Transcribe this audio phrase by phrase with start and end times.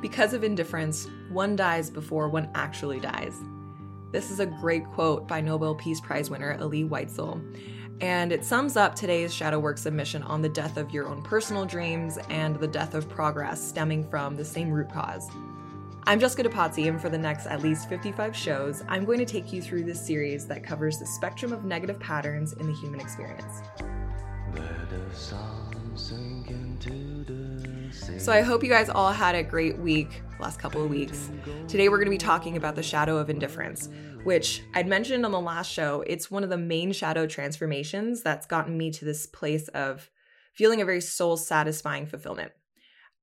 [0.00, 3.34] Because of indifference, one dies before one actually dies.
[4.12, 7.42] This is a great quote by Nobel Peace Prize winner Elie Wiesel,
[8.00, 11.66] and it sums up today's Shadow Work submission on the death of your own personal
[11.66, 15.28] dreams and the death of progress stemming from the same root cause.
[16.04, 19.52] I'm Jessica DePazzi, and for the next at least 55 shows, I'm going to take
[19.52, 23.62] you through this series that covers the spectrum of negative patterns in the human experience.
[27.92, 31.30] So I hope you guys all had a great week last couple of weeks.
[31.66, 33.88] Today we're going to be talking about the shadow of indifference,
[34.24, 36.02] which I'd mentioned on the last show.
[36.06, 40.10] It's one of the main shadow transformations that's gotten me to this place of
[40.54, 42.52] feeling a very soul satisfying fulfillment.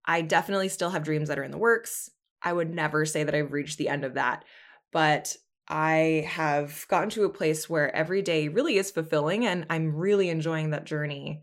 [0.06, 2.10] I definitely still have dreams that are in the works.
[2.42, 4.46] I would never say that I've reached the end of that,
[4.92, 5.36] but
[5.68, 10.30] I have gotten to a place where every day really is fulfilling and I'm really
[10.30, 11.42] enjoying that journey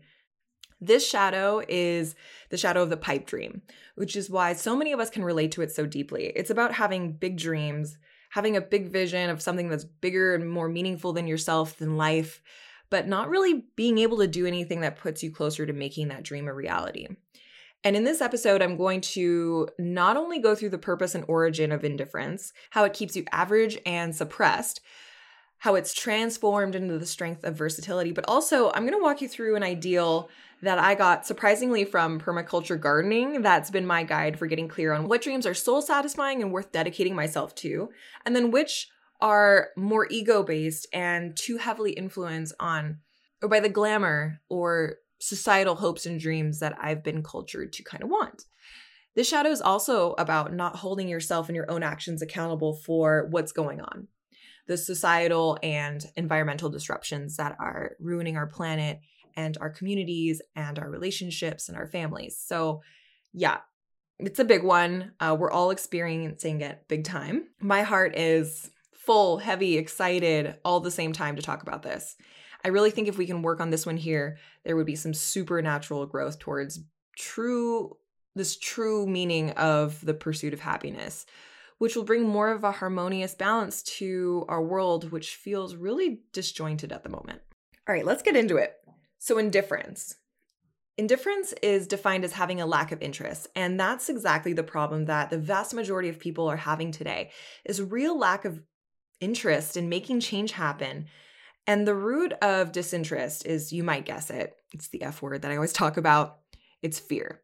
[0.85, 2.15] this shadow is
[2.49, 3.61] the shadow of the pipe dream,
[3.95, 6.25] which is why so many of us can relate to it so deeply.
[6.35, 7.97] It's about having big dreams,
[8.31, 12.41] having a big vision of something that's bigger and more meaningful than yourself, than life,
[12.89, 16.23] but not really being able to do anything that puts you closer to making that
[16.23, 17.07] dream a reality.
[17.83, 21.71] And in this episode, I'm going to not only go through the purpose and origin
[21.71, 24.79] of indifference, how it keeps you average and suppressed,
[25.57, 29.27] how it's transformed into the strength of versatility, but also I'm going to walk you
[29.27, 30.29] through an ideal
[30.63, 33.41] that I got surprisingly from permaculture gardening.
[33.41, 36.71] That's been my guide for getting clear on what dreams are soul satisfying and worth
[36.71, 37.89] dedicating myself to,
[38.25, 42.99] and then which are more ego based and too heavily influenced on
[43.41, 48.03] or by the glamour or societal hopes and dreams that I've been cultured to kind
[48.03, 48.45] of want.
[49.15, 53.51] This shadow is also about not holding yourself and your own actions accountable for what's
[53.51, 54.07] going on.
[54.67, 59.01] The societal and environmental disruptions that are ruining our planet
[59.35, 62.37] and our communities and our relationships and our families.
[62.37, 62.81] So,
[63.33, 63.59] yeah,
[64.19, 65.11] it's a big one.
[65.19, 67.47] Uh, we're all experiencing it big time.
[67.59, 72.15] My heart is full, heavy, excited all the same time to talk about this.
[72.63, 75.13] I really think if we can work on this one here, there would be some
[75.13, 76.79] supernatural growth towards
[77.17, 77.97] true
[78.35, 81.25] this true meaning of the pursuit of happiness,
[81.77, 86.91] which will bring more of a harmonious balance to our world, which feels really disjointed
[86.91, 87.41] at the moment.
[87.87, 88.73] All right, let's get into it.
[89.23, 90.17] So, indifference.
[90.97, 95.29] Indifference is defined as having a lack of interest, and that's exactly the problem that
[95.29, 97.31] the vast majority of people are having today
[97.63, 98.61] is real lack of
[99.21, 101.05] interest in making change happen.
[101.65, 104.57] And the root of disinterest is you might guess it.
[104.73, 106.39] It's the F word that I always talk about.
[106.81, 107.43] It's fear.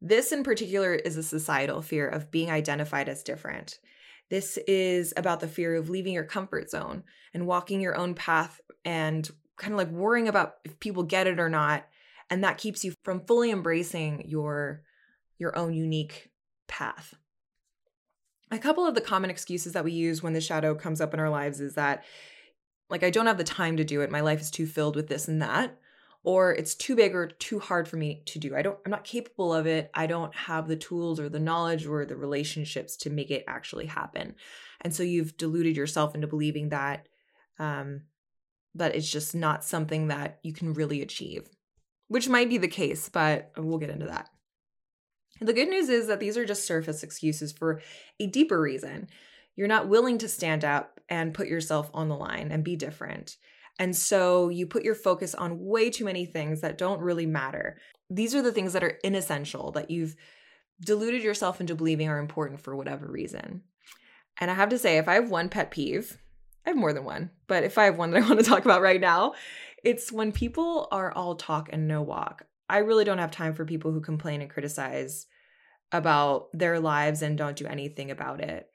[0.00, 3.78] This in particular is a societal fear of being identified as different.
[4.30, 7.04] This is about the fear of leaving your comfort zone
[7.34, 11.38] and walking your own path and kind of like worrying about if people get it
[11.38, 11.86] or not
[12.30, 14.82] and that keeps you from fully embracing your
[15.38, 16.30] your own unique
[16.68, 17.14] path.
[18.50, 21.20] A couple of the common excuses that we use when the shadow comes up in
[21.20, 22.04] our lives is that
[22.88, 24.10] like i don't have the time to do it.
[24.10, 25.78] My life is too filled with this and that
[26.22, 28.56] or it's too big or too hard for me to do.
[28.56, 29.90] I don't i'm not capable of it.
[29.94, 33.86] I don't have the tools or the knowledge or the relationships to make it actually
[33.86, 34.34] happen.
[34.80, 37.08] And so you've deluded yourself into believing that
[37.58, 38.02] um,
[38.74, 41.48] that it's just not something that you can really achieve,
[42.08, 44.28] which might be the case, but we'll get into that.
[45.40, 47.80] The good news is that these are just surface excuses for
[48.20, 49.08] a deeper reason.
[49.56, 53.36] You're not willing to stand up and put yourself on the line and be different.
[53.78, 57.78] And so you put your focus on way too many things that don't really matter.
[58.08, 60.14] These are the things that are inessential that you've
[60.80, 63.62] deluded yourself into believing are important for whatever reason.
[64.40, 66.18] And I have to say, if I have one pet peeve,
[66.66, 68.64] I have more than one, but if I have one that I want to talk
[68.64, 69.34] about right now,
[69.82, 72.46] it's when people are all talk and no walk.
[72.68, 75.26] I really don't have time for people who complain and criticize
[75.92, 78.68] about their lives and don't do anything about it.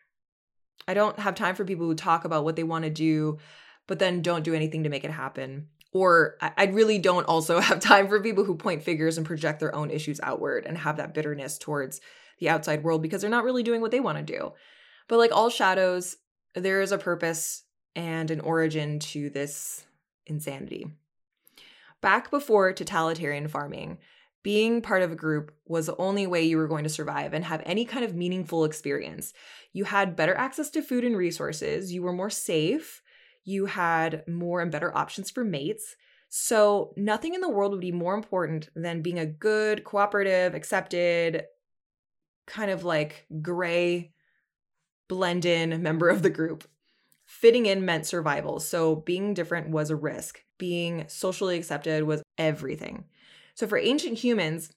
[0.87, 3.39] I don't have time for people who talk about what they want to do,
[3.87, 5.67] but then don't do anything to make it happen.
[5.91, 9.73] Or I really don't also have time for people who point fingers and project their
[9.73, 11.99] own issues outward and have that bitterness towards
[12.39, 14.53] the outside world because they're not really doing what they want to do.
[15.07, 16.17] But like all shadows,
[16.53, 17.63] there is a purpose
[17.95, 19.85] and an origin to this
[20.25, 20.87] insanity.
[22.01, 23.97] Back before totalitarian farming,
[24.41, 27.43] being part of a group was the only way you were going to survive and
[27.43, 29.33] have any kind of meaningful experience.
[29.73, 33.01] You had better access to food and resources, you were more safe,
[33.43, 35.95] you had more and better options for mates.
[36.29, 41.45] So, nothing in the world would be more important than being a good, cooperative, accepted,
[42.45, 44.11] kind of like gray,
[45.07, 46.67] blend in member of the group.
[47.29, 50.43] Fitting in meant survival, so being different was a risk.
[50.57, 53.05] Being socially accepted was everything.
[53.53, 54.71] So for ancient humans,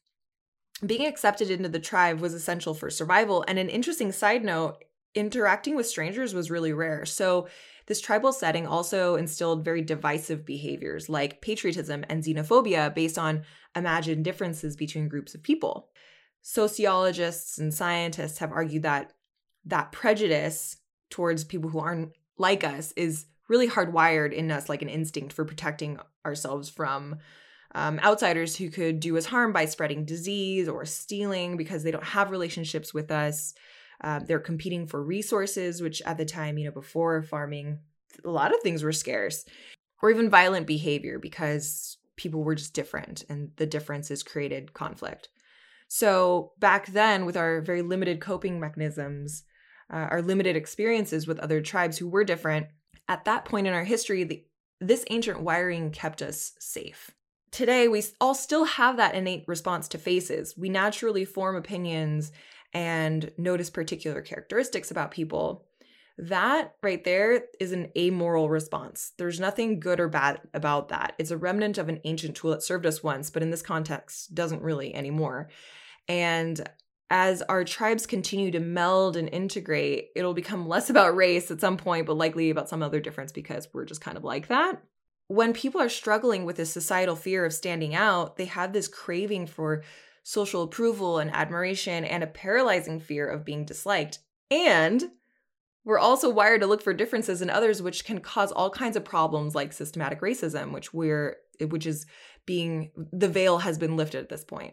[0.85, 3.43] being accepted into the tribe was essential for survival.
[3.49, 4.85] And an interesting side note
[5.15, 7.07] interacting with strangers was really rare.
[7.07, 7.49] So,
[7.87, 13.45] this tribal setting also instilled very divisive behaviors like patriotism and xenophobia based on
[13.75, 15.89] imagined differences between groups of people.
[16.43, 19.15] Sociologists and scientists have argued that
[19.65, 20.77] that prejudice
[21.09, 25.45] towards people who aren't like us is really hardwired in us like an instinct for
[25.45, 27.17] protecting ourselves from
[27.75, 32.05] um, outsiders who could do us harm by spreading disease or stealing because they don't
[32.05, 33.55] have relationships with us.
[34.03, 37.79] Uh, they're competing for resources, which at the time, you know, before farming,
[38.25, 39.45] a lot of things were scarce,
[40.03, 45.29] or even violent behavior because people were just different and the differences created conflict.
[45.89, 49.45] So back then, with our very limited coping mechanisms,
[49.93, 52.67] uh, our limited experiences with other tribes who were different,
[53.09, 54.45] at that point in our history, the,
[54.81, 57.11] this ancient wiring kept us safe.
[57.51, 60.57] Today, we all still have that innate response to faces.
[60.57, 62.33] We naturally form opinions
[62.73, 65.67] and notice particular characteristics about people.
[66.17, 69.13] That right there is an amoral response.
[69.19, 71.15] There's nothing good or bad about that.
[71.19, 74.35] It's a remnant of an ancient tool that served us once, but in this context,
[74.35, 75.51] doesn't really anymore.
[76.09, 76.67] And
[77.13, 81.77] as our tribes continue to meld and integrate, it'll become less about race at some
[81.77, 84.83] point, but likely about some other difference because we're just kind of like that.
[85.29, 89.47] When people are struggling with this societal fear of standing out, they have this craving
[89.47, 89.83] for
[90.23, 94.21] social approval and admiration and a paralyzing fear of being disliked.
[94.51, 95.05] And
[95.85, 99.05] we're also wired to look for differences in others which can cause all kinds of
[99.05, 102.07] problems like systematic racism, which we're which is
[102.47, 104.73] being the veil has been lifted at this point.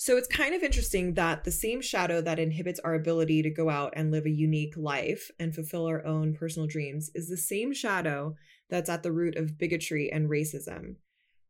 [0.00, 3.68] So it's kind of interesting that the same shadow that inhibits our ability to go
[3.68, 7.74] out and live a unique life and fulfill our own personal dreams is the same
[7.74, 8.36] shadow
[8.70, 10.94] that's at the root of bigotry and racism,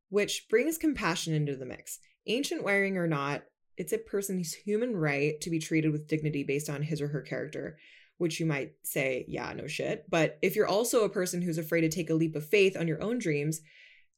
[0.09, 1.99] which brings compassion into the mix.
[2.27, 3.43] Ancient wiring or not,
[3.77, 7.21] it's a person's human right to be treated with dignity based on his or her
[7.21, 7.77] character,
[8.17, 10.07] which you might say, yeah, no shit.
[10.09, 12.89] But if you're also a person who's afraid to take a leap of faith on
[12.89, 13.61] your own dreams,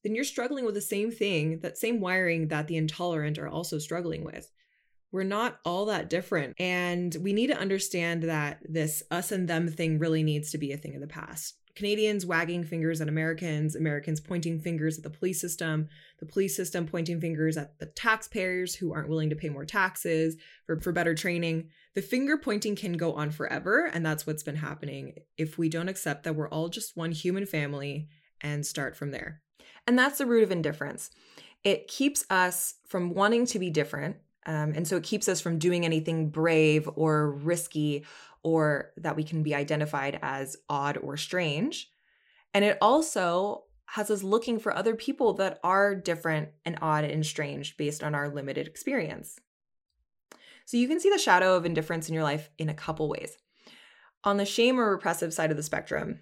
[0.03, 3.79] then you're struggling with the same thing, that same wiring that the intolerant are also
[3.79, 4.51] struggling with.
[5.13, 6.55] We're not all that different.
[6.59, 10.73] And we need to understand that this us and them thing really needs to be
[10.73, 11.57] a thing of the past.
[11.77, 15.89] Canadians wagging fingers at Americans, Americans pointing fingers at the police system,
[16.19, 20.37] the police system pointing fingers at the taxpayers who aren't willing to pay more taxes
[20.67, 21.69] for, for better training.
[21.95, 25.89] The finger pointing can go on forever, and that's what's been happening if we don't
[25.89, 28.09] accept that we're all just one human family
[28.41, 29.41] and start from there.
[29.87, 31.11] And that's the root of indifference.
[31.65, 34.17] It keeps us from wanting to be different.
[34.47, 38.05] Um, and so it keeps us from doing anything brave or risky
[38.43, 41.91] or that we can be identified as odd or strange.
[42.55, 47.27] And it also has us looking for other people that are different and odd and
[47.27, 49.39] strange based on our limited experience.
[50.65, 53.37] So you can see the shadow of indifference in your life in a couple ways.
[54.23, 56.21] On the shame or repressive side of the spectrum,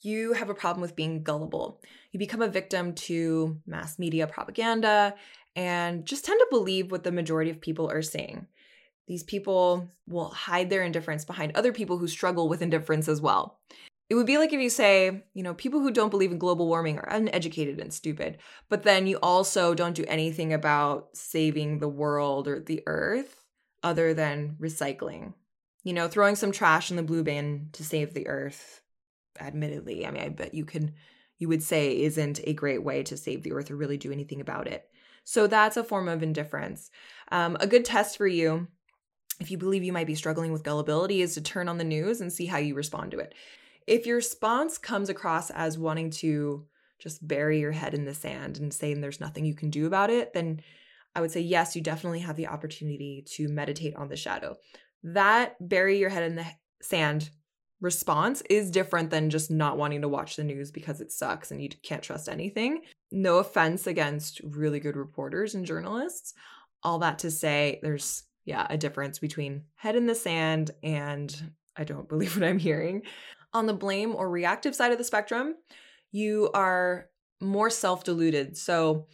[0.00, 1.80] you have a problem with being gullible.
[2.12, 5.14] You become a victim to mass media propaganda
[5.56, 8.46] and just tend to believe what the majority of people are saying.
[9.06, 13.58] These people will hide their indifference behind other people who struggle with indifference as well.
[14.10, 16.66] It would be like if you say, you know, people who don't believe in global
[16.66, 21.88] warming are uneducated and stupid, but then you also don't do anything about saving the
[21.88, 23.44] world or the earth
[23.82, 25.34] other than recycling.
[25.84, 28.82] You know, throwing some trash in the blue bin to save the earth
[29.40, 30.94] admittedly, I mean, I bet you can
[31.38, 34.40] you would say isn't a great way to save the earth or really do anything
[34.40, 34.90] about it.
[35.24, 36.90] So that's a form of indifference.
[37.30, 38.66] Um, a good test for you,
[39.40, 42.20] if you believe you might be struggling with gullibility, is to turn on the news
[42.20, 43.34] and see how you respond to it.
[43.86, 46.66] If your response comes across as wanting to
[46.98, 50.10] just bury your head in the sand and saying there's nothing you can do about
[50.10, 50.60] it, then
[51.14, 54.56] I would say, yes, you definitely have the opportunity to meditate on the shadow.
[55.04, 56.46] That bury your head in the
[56.82, 57.30] sand
[57.80, 61.62] response is different than just not wanting to watch the news because it sucks and
[61.62, 62.82] you can't trust anything.
[63.12, 66.34] No offense against really good reporters and journalists.
[66.82, 71.84] All that to say, there's, yeah, a difference between head in the sand and I
[71.84, 73.02] don't believe what I'm hearing.
[73.54, 75.54] On the blame or reactive side of the spectrum,
[76.10, 77.08] you are
[77.40, 78.56] more self deluded.
[78.56, 79.06] So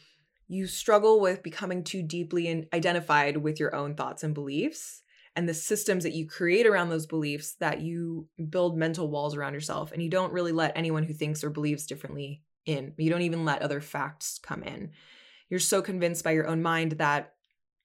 [0.48, 5.02] you struggle with becoming too deeply identified with your own thoughts and beliefs
[5.36, 9.54] and the systems that you create around those beliefs that you build mental walls around
[9.54, 12.92] yourself and you don't really let anyone who thinks or believes differently in.
[12.96, 14.90] You don't even let other facts come in.
[15.50, 17.34] You're so convinced by your own mind that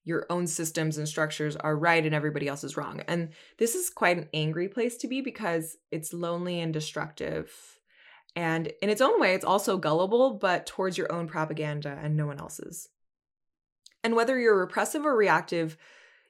[0.04, 3.02] your own systems and structures are right and everybody else is wrong.
[3.08, 7.52] And this is quite an angry place to be because it's lonely and destructive.
[8.36, 12.26] And in its own way, it's also gullible, but towards your own propaganda and no
[12.26, 12.90] one else's.
[14.04, 15.78] And whether you're repressive or reactive,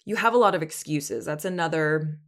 [0.06, 1.25] you have a lot of excuses.
[1.25, 2.20] That's another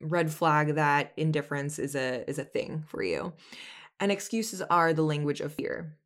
[0.00, 3.32] red flag that indifference is a is a thing for you.
[3.98, 5.98] And excuses are the language of fear.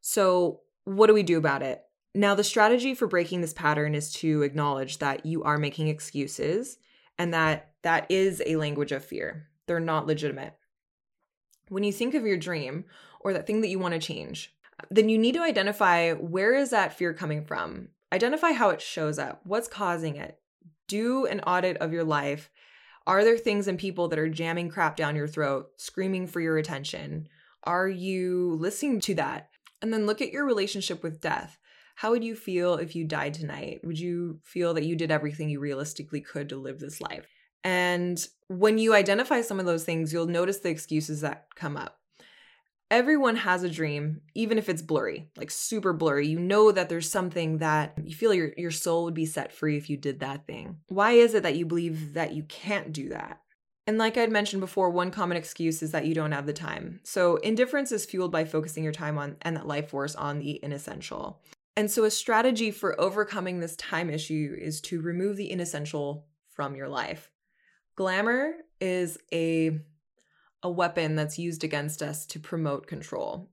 [0.00, 1.82] So, what do we do about it?
[2.14, 6.78] Now, the strategy for breaking this pattern is to acknowledge that you are making excuses
[7.18, 9.48] and that that is a language of fear.
[9.66, 10.54] They're not legitimate.
[11.68, 12.84] When you think of your dream
[13.20, 14.54] or that thing that you want to change,
[14.90, 17.88] then you need to identify where is that fear coming from?
[18.12, 19.40] Identify how it shows up.
[19.44, 20.38] What's causing it?
[20.88, 22.50] Do an audit of your life.
[23.06, 26.58] Are there things and people that are jamming crap down your throat, screaming for your
[26.58, 27.28] attention?
[27.64, 29.50] Are you listening to that?
[29.82, 31.58] And then look at your relationship with death.
[31.96, 33.80] How would you feel if you died tonight?
[33.82, 37.26] Would you feel that you did everything you realistically could to live this life?
[37.64, 41.98] And when you identify some of those things, you'll notice the excuses that come up.
[42.88, 46.28] Everyone has a dream, even if it's blurry, like super blurry.
[46.28, 49.76] You know that there's something that you feel your, your soul would be set free
[49.76, 50.78] if you did that thing.
[50.86, 53.40] Why is it that you believe that you can't do that?
[53.88, 57.00] And like I'd mentioned before, one common excuse is that you don't have the time.
[57.02, 60.62] So indifference is fueled by focusing your time on and that life force on the
[60.62, 61.40] inessential.
[61.76, 66.76] And so a strategy for overcoming this time issue is to remove the inessential from
[66.76, 67.30] your life.
[67.96, 69.80] Glamour is a
[70.66, 73.48] a weapon that's used against us to promote control.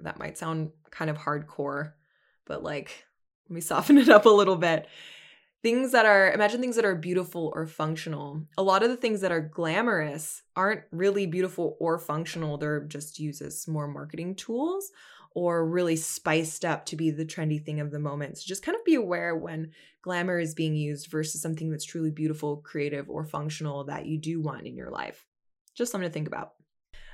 [0.00, 1.92] That might sound kind of hardcore,
[2.44, 3.06] but like
[3.48, 4.86] let me soften it up a little bit.
[5.62, 8.42] Things that are imagine things that are beautiful or functional.
[8.58, 12.58] A lot of the things that are glamorous aren't really beautiful or functional.
[12.58, 14.90] They're just used as more marketing tools
[15.34, 18.36] or really spiced up to be the trendy thing of the moment.
[18.36, 19.70] So just kind of be aware when
[20.02, 24.42] glamour is being used versus something that's truly beautiful creative or functional that you do
[24.42, 25.24] want in your life
[25.74, 26.52] just something to think about.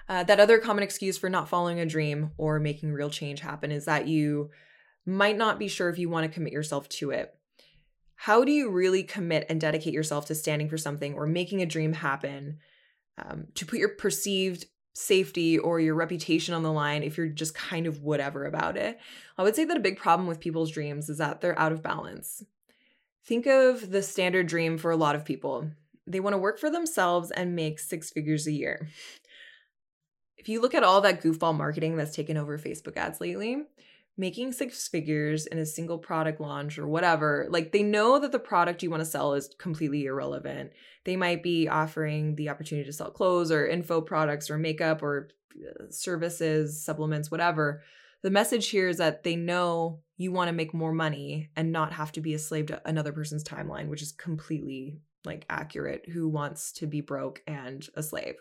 [0.08, 3.70] Uh, that other common excuse for not following a dream or making real change happen
[3.70, 4.50] is that you
[5.04, 7.34] might not be sure if you want to commit yourself to it.
[8.14, 11.66] How do you really commit and dedicate yourself to standing for something or making a
[11.66, 12.58] dream happen
[13.18, 17.54] um, to put your perceived safety or your reputation on the line if you're just
[17.54, 18.98] kind of whatever about it?
[19.36, 21.82] I would say that a big problem with people's dreams is that they're out of
[21.82, 22.42] balance.
[23.24, 25.70] Think of the standard dream for a lot of people
[26.10, 28.88] they want to work for themselves and make six figures a year
[30.36, 33.64] if you look at all that goofball marketing that's taken over facebook ads lately
[34.18, 38.38] making six figures in a single product launch or whatever, like they know that the
[38.38, 40.72] product you want to sell is completely irrelevant.
[41.04, 45.28] They might be offering the opportunity to sell clothes or info products or makeup or
[45.56, 47.82] uh, services, supplements, whatever.
[48.22, 51.92] The message here is that they know you want to make more money and not
[51.92, 56.08] have to be a slave to another person's timeline, which is completely like accurate.
[56.10, 58.36] Who wants to be broke and a slave?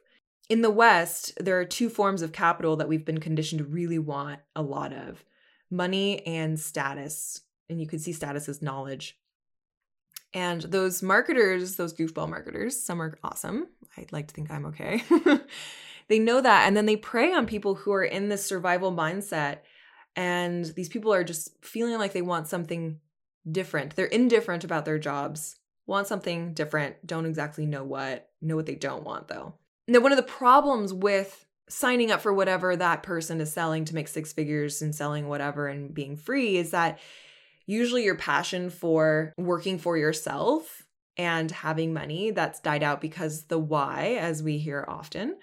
[0.49, 3.99] In the West, there are two forms of capital that we've been conditioned to really
[3.99, 5.23] want a lot of
[5.69, 7.41] money and status.
[7.69, 9.17] And you could see status as knowledge.
[10.33, 13.67] And those marketers, those goofball marketers, some are awesome.
[13.97, 15.03] I'd like to think I'm okay.
[16.07, 16.67] they know that.
[16.67, 19.59] And then they prey on people who are in this survival mindset.
[20.15, 22.99] And these people are just feeling like they want something
[23.49, 23.95] different.
[23.95, 25.57] They're indifferent about their jobs,
[25.87, 29.55] want something different, don't exactly know what, know what they don't want though.
[29.87, 33.95] Now, one of the problems with signing up for whatever that person is selling to
[33.95, 36.99] make six figures and selling whatever and being free is that
[37.65, 40.83] usually your passion for working for yourself
[41.17, 45.35] and having money that's died out because the why as we hear often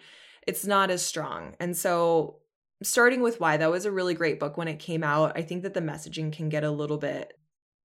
[0.47, 2.37] it's not as strong and so
[2.83, 5.63] starting with why that was a really great book when it came out i think
[5.63, 7.39] that the messaging can get a little bit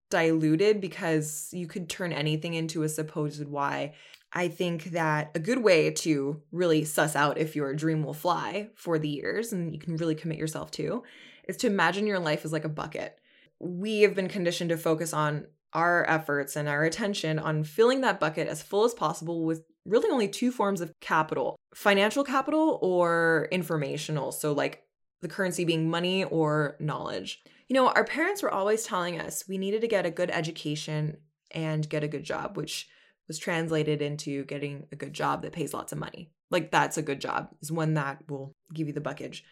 [0.09, 3.93] diluted because you could turn anything into a supposed why
[4.31, 8.69] I think that a good way to really suss out if your dream will fly
[8.75, 11.03] for the years and you can really commit yourself to
[11.47, 13.17] is to imagine your life as like a bucket.
[13.59, 18.19] We have been conditioned to focus on our efforts and our attention on filling that
[18.19, 23.47] bucket as full as possible with really only two forms of capital financial capital or
[23.51, 24.31] informational.
[24.31, 24.83] So, like
[25.21, 27.41] the currency being money or knowledge.
[27.67, 31.17] You know, our parents were always telling us we needed to get a good education
[31.51, 32.87] and get a good job, which
[33.27, 36.31] was translated into getting a good job that pays lots of money.
[36.49, 39.43] Like that's a good job is one that will give you the buckage.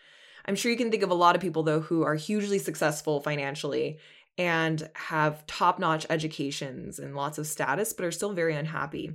[0.45, 3.21] I'm sure you can think of a lot of people though who are hugely successful
[3.21, 3.99] financially
[4.37, 9.11] and have top-notch educations and lots of status but are still very unhappy.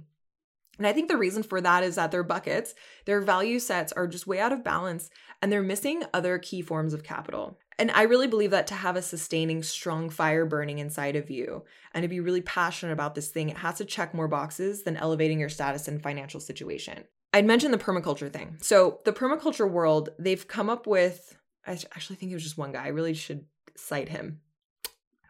[0.79, 2.75] And I think the reason for that is that their buckets,
[3.05, 5.11] their value sets are just way out of balance
[5.41, 7.59] and they're missing other key forms of capital.
[7.79, 11.65] And I really believe that to have a sustaining, strong fire burning inside of you
[11.93, 14.97] and to be really passionate about this thing, it has to check more boxes than
[14.97, 17.05] elevating your status and financial situation.
[17.33, 18.59] I'd mentioned the permaculture thing.
[18.61, 21.37] So, the permaculture world, they've come up with,
[21.67, 22.85] I actually think it was just one guy.
[22.85, 24.41] I really should cite him.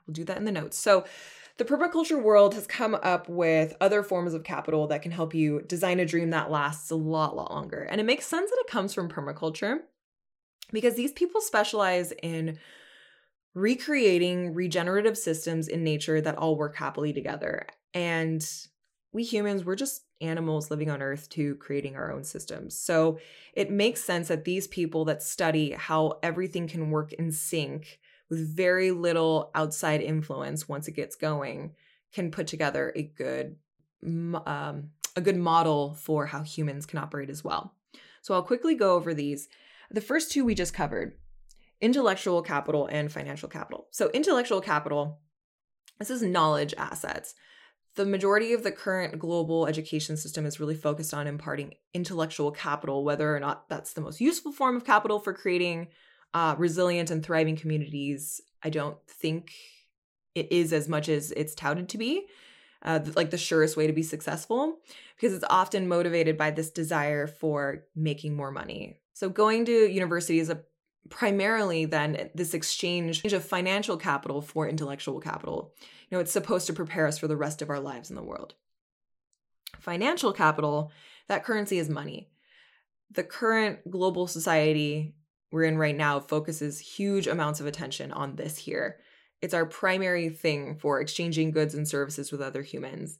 [0.06, 0.76] We'll do that in the notes.
[0.76, 1.04] So,
[1.58, 5.62] the permaculture world has come up with other forms of capital that can help you
[5.62, 7.82] design a dream that lasts a lot, lot longer.
[7.82, 9.80] And it makes sense that it comes from permaculture
[10.72, 12.58] because these people specialize in
[13.54, 17.66] recreating regenerative systems in nature that all work happily together.
[17.92, 18.44] And
[19.12, 22.76] we humans, we're just animals living on earth to creating our own systems.
[22.78, 23.18] So
[23.52, 27.98] it makes sense that these people that study how everything can work in sync
[28.32, 31.74] with very little outside influence once it gets going
[32.14, 33.56] can put together a good
[34.02, 37.74] um, a good model for how humans can operate as well.
[38.22, 39.48] So I'll quickly go over these.
[39.90, 41.12] The first two we just covered
[41.82, 43.88] intellectual capital and financial capital.
[43.90, 45.20] So, intellectual capital,
[45.98, 47.34] this is knowledge assets.
[47.96, 53.04] The majority of the current global education system is really focused on imparting intellectual capital,
[53.04, 55.88] whether or not that's the most useful form of capital for creating
[56.34, 58.40] uh, resilient and thriving communities.
[58.62, 59.52] I don't think
[60.34, 62.26] it is as much as it's touted to be.
[62.84, 64.78] Uh, like the surest way to be successful
[65.14, 68.98] because it's often motivated by this desire for making more money.
[69.12, 70.62] So, going to university is a
[71.08, 75.74] primarily then this exchange of financial capital for intellectual capital.
[76.10, 78.22] You know, it's supposed to prepare us for the rest of our lives in the
[78.22, 78.54] world.
[79.78, 80.90] Financial capital,
[81.28, 82.30] that currency is money.
[83.10, 85.14] The current global society
[85.52, 88.98] we're in right now focuses huge amounts of attention on this here.
[89.40, 93.18] It's our primary thing for exchanging goods and services with other humans.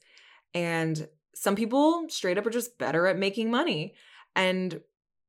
[0.53, 3.93] And some people straight up are just better at making money.
[4.35, 4.81] And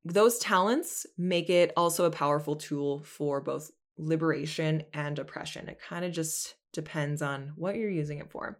[0.03, 5.67] those talents make it also a powerful tool for both liberation and oppression.
[5.69, 8.59] It kind of just depends on what you're using it for.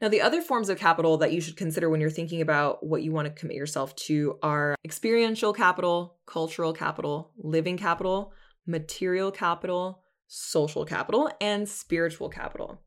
[0.00, 3.02] Now, the other forms of capital that you should consider when you're thinking about what
[3.02, 8.32] you want to commit yourself to are experiential capital, cultural capital, living capital,
[8.66, 12.82] material capital, social capital, and spiritual capital.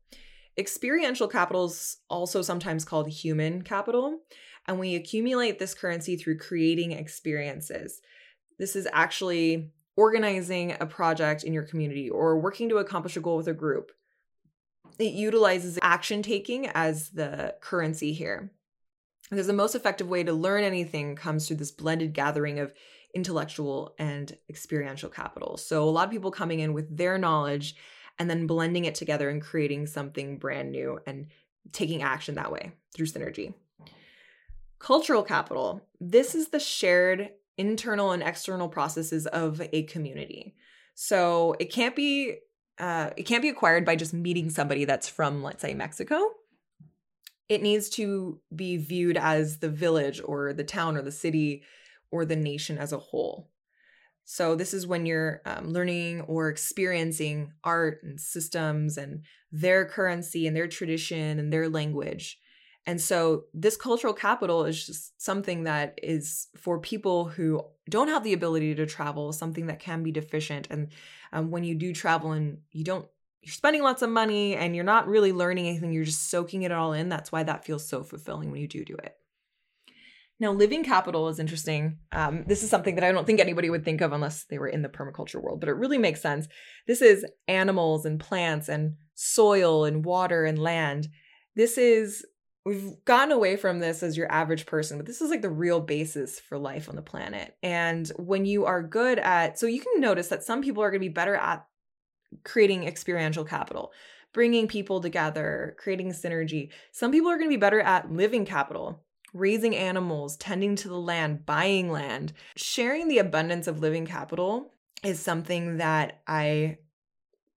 [0.56, 4.20] Experiential capital is also sometimes called human capital
[4.66, 8.00] and we accumulate this currency through creating experiences.
[8.58, 13.36] This is actually organizing a project in your community or working to accomplish a goal
[13.36, 13.90] with a group.
[15.00, 18.52] It utilizes action taking as the currency here.
[19.30, 22.74] Because the most effective way to learn anything comes through this blended gathering of
[23.14, 25.56] intellectual and experiential capital.
[25.56, 27.76] So, a lot of people coming in with their knowledge
[28.18, 31.28] and then blending it together and creating something brand new and
[31.72, 33.54] taking action that way through synergy.
[34.78, 35.82] Cultural capital.
[36.00, 40.54] This is the shared internal and external processes of a community.
[40.94, 42.38] So it can't be
[42.80, 46.18] uh, it can't be acquired by just meeting somebody that's from, let's say, Mexico.
[47.48, 51.62] It needs to be viewed as the village or the town or the city
[52.10, 53.50] or the nation as a whole.
[54.24, 60.46] So, this is when you're um, learning or experiencing art and systems and their currency
[60.46, 62.38] and their tradition and their language.
[62.86, 68.24] And so this cultural capital is just something that is for people who don't have
[68.24, 70.68] the ability to travel, something that can be deficient.
[70.70, 70.88] And
[71.32, 73.06] um, when you do travel and you don't,
[73.42, 76.72] you're spending lots of money and you're not really learning anything, you're just soaking it
[76.72, 77.08] all in.
[77.08, 79.14] That's why that feels so fulfilling when you do do it.
[80.38, 81.98] Now, living capital is interesting.
[82.12, 84.68] Um, this is something that I don't think anybody would think of unless they were
[84.68, 86.48] in the permaculture world, but it really makes sense.
[86.86, 91.08] This is animals and plants and soil and water and land.
[91.56, 92.24] This is
[92.70, 95.80] we've gotten away from this as your average person, but this is like the real
[95.80, 97.56] basis for life on the planet.
[97.64, 101.00] And when you are good at, so you can notice that some people are going
[101.00, 101.66] to be better at
[102.44, 103.92] creating experiential capital,
[104.32, 106.70] bringing people together, creating synergy.
[106.92, 109.02] Some people are going to be better at living capital,
[109.34, 112.32] raising animals, tending to the land, buying land.
[112.54, 116.78] Sharing the abundance of living capital is something that I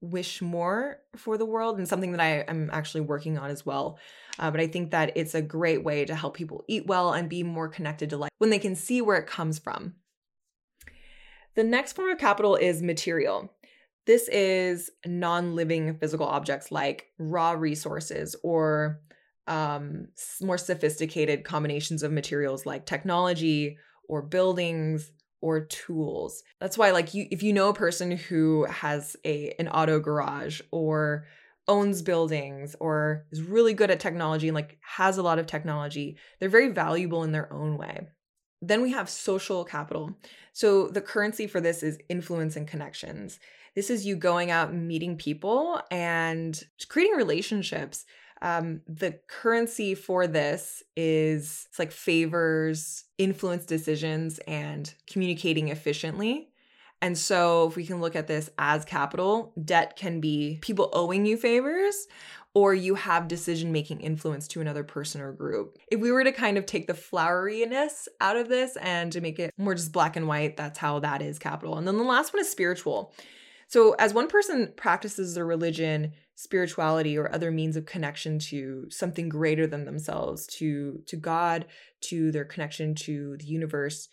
[0.01, 3.99] wish more for the world and something that I am actually working on as well.
[4.39, 7.29] Uh, but I think that it's a great way to help people eat well and
[7.29, 9.95] be more connected to life when they can see where it comes from.
[11.55, 13.53] The next form of capital is material.
[14.05, 19.01] This is non living physical objects like raw resources or
[19.47, 20.07] um,
[20.41, 26.43] more sophisticated combinations of materials like technology or buildings or tools.
[26.59, 30.61] That's why like you if you know a person who has a an auto garage
[30.71, 31.25] or
[31.67, 36.17] owns buildings or is really good at technology and like has a lot of technology,
[36.39, 38.07] they're very valuable in their own way.
[38.61, 40.17] Then we have social capital.
[40.53, 43.39] So the currency for this is influence and connections.
[43.75, 48.05] This is you going out meeting people and creating relationships.
[48.41, 56.49] Um, the currency for this is it's like favors, influence decisions, and communicating efficiently.
[57.03, 61.25] And so, if we can look at this as capital, debt can be people owing
[61.25, 62.07] you favors
[62.53, 65.77] or you have decision making influence to another person or group.
[65.91, 69.37] If we were to kind of take the floweriness out of this and to make
[69.37, 71.77] it more just black and white, that's how that is capital.
[71.77, 73.13] And then the last one is spiritual.
[73.67, 79.27] So, as one person practices their religion, spirituality, or other means of connection to something
[79.27, 81.65] greater than themselves, to, to God,
[82.03, 84.07] to their connection to the universe,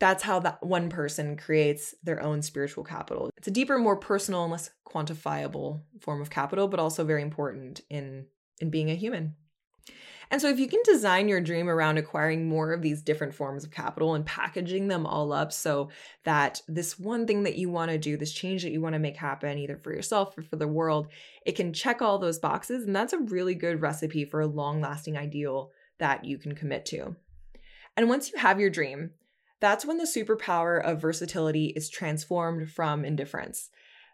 [0.00, 3.30] that's how that one person creates their own spiritual capital.
[3.36, 7.80] It's a deeper, more personal and less quantifiable form of capital, but also very important
[7.88, 8.26] in
[8.60, 9.34] in being a human.
[10.30, 13.62] And so if you can design your dream around acquiring more of these different forms
[13.62, 15.90] of capital and packaging them all up so
[16.24, 18.98] that this one thing that you want to do, this change that you want to
[18.98, 21.08] make happen either for yourself or for the world,
[21.44, 25.16] it can check all those boxes and that's a really good recipe for a long-lasting
[25.16, 27.14] ideal that you can commit to.
[27.96, 29.10] And once you have your dream,
[29.64, 33.70] that's when the superpower of versatility is transformed from indifference.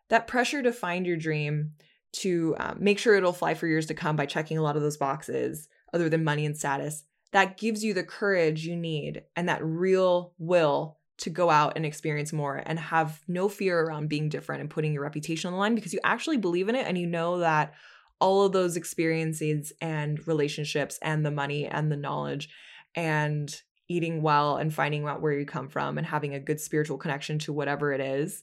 [0.09, 1.73] That pressure to find your dream,
[2.13, 4.83] to um, make sure it'll fly for years to come by checking a lot of
[4.83, 9.49] those boxes, other than money and status, that gives you the courage you need and
[9.49, 14.29] that real will to go out and experience more and have no fear around being
[14.29, 16.97] different and putting your reputation on the line because you actually believe in it and
[16.97, 17.75] you know that
[18.21, 22.49] all of those experiences and relationships and the money and the knowledge
[22.95, 26.97] and eating well and finding out where you come from and having a good spiritual
[26.97, 28.43] connection to whatever it is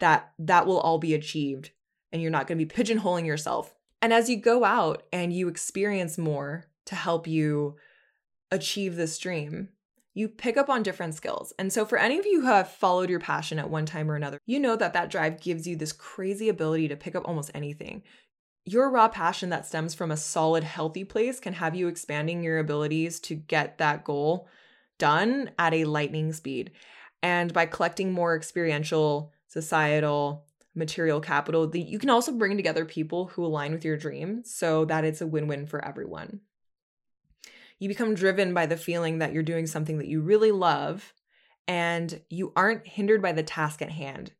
[0.00, 1.70] that that will all be achieved
[2.12, 5.48] and you're not going to be pigeonholing yourself and as you go out and you
[5.48, 7.76] experience more to help you
[8.50, 9.68] achieve this dream
[10.12, 11.52] you pick up on different skills.
[11.58, 14.16] And so, for any of you who have followed your passion at one time or
[14.16, 17.50] another, you know that that drive gives you this crazy ability to pick up almost
[17.54, 18.02] anything.
[18.64, 22.58] Your raw passion that stems from a solid, healthy place can have you expanding your
[22.58, 24.48] abilities to get that goal
[25.00, 26.70] done at a lightning speed.
[27.22, 33.26] And by collecting more experiential, societal, material capital, that you can also bring together people
[33.26, 36.40] who align with your dream so that it's a win win for everyone.
[37.80, 41.12] You become driven by the feeling that you're doing something that you really love
[41.66, 44.32] and you aren't hindered by the task at hand.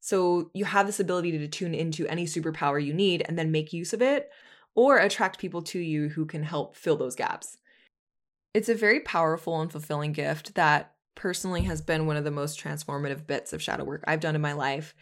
[0.00, 3.72] So you have this ability to tune into any superpower you need and then make
[3.72, 4.30] use of it
[4.74, 7.58] or attract people to you who can help fill those gaps.
[8.56, 12.58] It's a very powerful and fulfilling gift that personally has been one of the most
[12.58, 14.94] transformative bits of shadow work I've done in my life.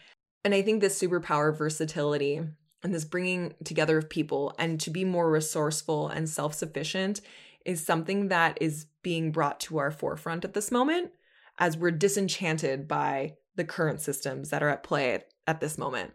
[0.43, 2.41] And I think this superpower versatility
[2.83, 7.21] and this bringing together of people and to be more resourceful and self sufficient
[7.65, 11.11] is something that is being brought to our forefront at this moment
[11.57, 16.11] as we're disenchanted by the current systems that are at play at this moment.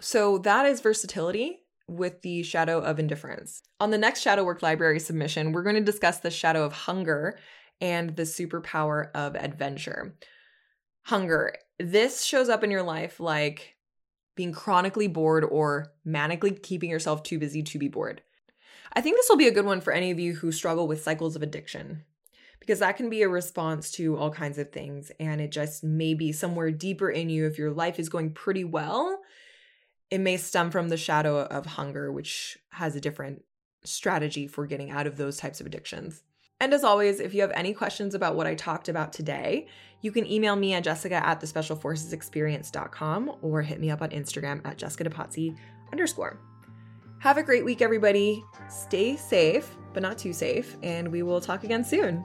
[0.00, 3.62] So that is versatility with the shadow of indifference.
[3.80, 7.38] On the next shadow work library submission, we're going to discuss the shadow of hunger
[7.80, 10.14] and the superpower of adventure.
[11.02, 11.56] Hunger.
[11.78, 13.76] This shows up in your life like
[14.36, 18.22] being chronically bored or manically keeping yourself too busy to be bored.
[18.92, 21.02] I think this will be a good one for any of you who struggle with
[21.02, 22.04] cycles of addiction
[22.60, 25.10] because that can be a response to all kinds of things.
[25.18, 28.64] And it just may be somewhere deeper in you if your life is going pretty
[28.64, 29.18] well
[30.10, 33.44] it may stem from the shadow of hunger, which has a different
[33.84, 36.22] strategy for getting out of those types of addictions.
[36.60, 39.66] And as always, if you have any questions about what I talked about today,
[40.02, 44.76] you can email me at jessica at thespecialforcesexperience.com or hit me up on Instagram at
[44.76, 45.56] jessica depazzi
[45.90, 46.38] underscore.
[47.20, 48.44] Have a great week, everybody.
[48.68, 52.24] Stay safe, but not too safe, and we will talk again soon.